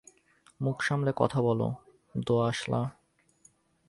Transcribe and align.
মুখ 0.59 0.77
সামলে 0.81 1.11
কথা 1.15 1.39
বল, 1.41 1.61
দো-আঁশলা! 2.17 2.81